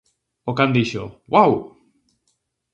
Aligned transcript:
O 0.49 0.51
can 0.57 0.69
dixo: 0.77 1.03
Guau! 1.31 1.51